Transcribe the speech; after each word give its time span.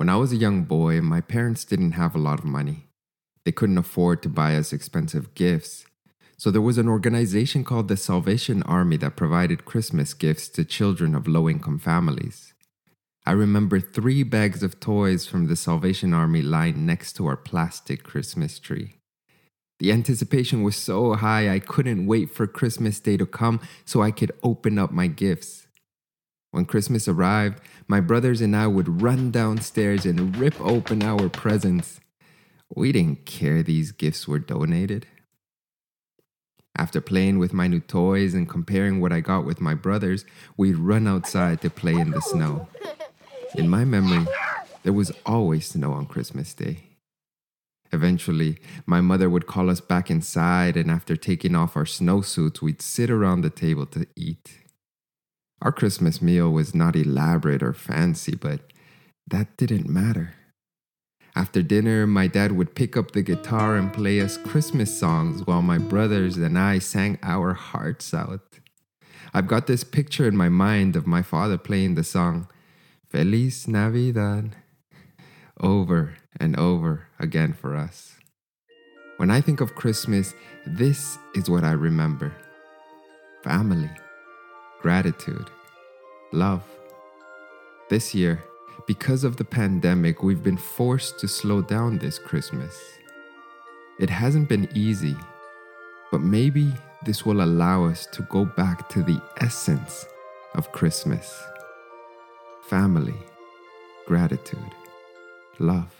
When 0.00 0.08
I 0.08 0.16
was 0.16 0.32
a 0.32 0.36
young 0.36 0.62
boy, 0.62 1.02
my 1.02 1.20
parents 1.20 1.62
didn't 1.62 1.92
have 1.92 2.14
a 2.14 2.24
lot 2.26 2.38
of 2.38 2.46
money. 2.46 2.86
They 3.44 3.52
couldn't 3.52 3.76
afford 3.76 4.22
to 4.22 4.30
buy 4.30 4.56
us 4.56 4.72
expensive 4.72 5.34
gifts. 5.34 5.84
So 6.38 6.50
there 6.50 6.62
was 6.62 6.78
an 6.78 6.88
organization 6.88 7.64
called 7.64 7.88
the 7.88 7.98
Salvation 7.98 8.62
Army 8.62 8.96
that 8.96 9.14
provided 9.14 9.66
Christmas 9.66 10.14
gifts 10.14 10.48
to 10.56 10.64
children 10.64 11.14
of 11.14 11.28
low 11.28 11.50
income 11.50 11.78
families. 11.78 12.54
I 13.26 13.32
remember 13.32 13.78
three 13.78 14.22
bags 14.22 14.62
of 14.62 14.80
toys 14.80 15.26
from 15.26 15.48
the 15.48 15.54
Salvation 15.54 16.14
Army 16.14 16.40
lying 16.40 16.86
next 16.86 17.12
to 17.16 17.26
our 17.26 17.36
plastic 17.36 18.02
Christmas 18.02 18.58
tree. 18.58 18.94
The 19.80 19.92
anticipation 19.92 20.62
was 20.62 20.76
so 20.76 21.12
high, 21.12 21.52
I 21.52 21.58
couldn't 21.58 22.06
wait 22.06 22.30
for 22.30 22.46
Christmas 22.46 23.00
Day 23.00 23.18
to 23.18 23.26
come 23.26 23.60
so 23.84 24.00
I 24.00 24.12
could 24.12 24.32
open 24.42 24.78
up 24.78 24.92
my 24.92 25.08
gifts. 25.08 25.66
When 26.50 26.64
Christmas 26.64 27.06
arrived, 27.06 27.60
my 27.86 28.00
brothers 28.00 28.40
and 28.40 28.56
I 28.56 28.66
would 28.66 29.02
run 29.02 29.30
downstairs 29.30 30.04
and 30.04 30.36
rip 30.36 30.60
open 30.60 31.02
our 31.02 31.28
presents. 31.28 32.00
We 32.74 32.92
didn't 32.92 33.24
care 33.24 33.62
these 33.62 33.92
gifts 33.92 34.26
were 34.26 34.38
donated. 34.38 35.06
After 36.76 37.00
playing 37.00 37.38
with 37.38 37.52
my 37.52 37.66
new 37.66 37.80
toys 37.80 38.34
and 38.34 38.48
comparing 38.48 39.00
what 39.00 39.12
I 39.12 39.20
got 39.20 39.44
with 39.44 39.60
my 39.60 39.74
brothers, 39.74 40.24
we'd 40.56 40.76
run 40.76 41.06
outside 41.06 41.60
to 41.60 41.70
play 41.70 41.94
in 41.94 42.10
the 42.10 42.20
snow. 42.20 42.68
In 43.54 43.68
my 43.68 43.84
memory, 43.84 44.26
there 44.82 44.92
was 44.92 45.12
always 45.26 45.68
snow 45.68 45.92
on 45.92 46.06
Christmas 46.06 46.54
Day. 46.54 46.84
Eventually, 47.92 48.58
my 48.86 49.00
mother 49.00 49.28
would 49.28 49.48
call 49.48 49.68
us 49.68 49.80
back 49.80 50.10
inside, 50.10 50.76
and 50.76 50.90
after 50.90 51.16
taking 51.16 51.56
off 51.56 51.76
our 51.76 51.84
snowsuits, 51.84 52.62
we'd 52.62 52.80
sit 52.80 53.10
around 53.10 53.40
the 53.40 53.50
table 53.50 53.86
to 53.86 54.06
eat. 54.16 54.60
Our 55.62 55.72
Christmas 55.72 56.22
meal 56.22 56.50
was 56.50 56.74
not 56.74 56.96
elaborate 56.96 57.62
or 57.62 57.74
fancy, 57.74 58.34
but 58.34 58.60
that 59.26 59.56
didn't 59.56 59.88
matter. 59.88 60.34
After 61.36 61.62
dinner, 61.62 62.06
my 62.06 62.26
dad 62.26 62.52
would 62.52 62.74
pick 62.74 62.96
up 62.96 63.12
the 63.12 63.22
guitar 63.22 63.76
and 63.76 63.92
play 63.92 64.20
us 64.20 64.36
Christmas 64.36 64.98
songs 64.98 65.46
while 65.46 65.62
my 65.62 65.78
brothers 65.78 66.36
and 66.36 66.58
I 66.58 66.78
sang 66.78 67.18
our 67.22 67.52
hearts 67.52 68.12
out. 68.12 68.58
I've 69.32 69.46
got 69.46 69.66
this 69.66 69.84
picture 69.84 70.26
in 70.26 70.36
my 70.36 70.48
mind 70.48 70.96
of 70.96 71.06
my 71.06 71.22
father 71.22 71.56
playing 71.56 71.94
the 71.94 72.04
song 72.04 72.48
Feliz 73.08 73.68
Navidad 73.68 74.56
over 75.60 76.16
and 76.38 76.58
over 76.58 77.06
again 77.18 77.52
for 77.52 77.76
us. 77.76 78.16
When 79.18 79.30
I 79.30 79.40
think 79.40 79.60
of 79.60 79.74
Christmas, 79.74 80.34
this 80.66 81.18
is 81.34 81.50
what 81.50 81.64
I 81.64 81.72
remember 81.72 82.32
family 83.42 83.90
gratitude, 84.80 85.50
love. 86.32 86.62
This 87.90 88.14
year, 88.14 88.42
because 88.86 89.24
of 89.24 89.36
the 89.36 89.44
pandemic, 89.44 90.22
we've 90.22 90.42
been 90.42 90.56
forced 90.56 91.20
to 91.20 91.28
slow 91.28 91.60
down 91.60 91.98
this 91.98 92.18
Christmas. 92.18 92.74
It 93.98 94.08
hasn't 94.08 94.48
been 94.48 94.68
easy, 94.74 95.16
but 96.10 96.22
maybe 96.22 96.72
this 97.04 97.26
will 97.26 97.42
allow 97.42 97.84
us 97.84 98.06
to 98.12 98.22
go 98.22 98.44
back 98.44 98.88
to 98.90 99.02
the 99.02 99.20
essence 99.40 100.06
of 100.54 100.72
Christmas 100.72 101.42
family, 102.62 103.16
gratitude, 104.06 104.72
love. 105.58 105.99